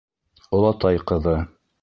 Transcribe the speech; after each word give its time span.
Олатай 0.59 0.99
ҡыҙы 1.13 1.37